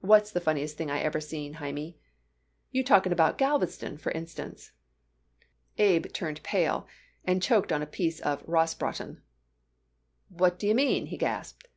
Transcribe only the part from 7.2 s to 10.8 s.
and choked on a piece of rosbraten. "What d'ye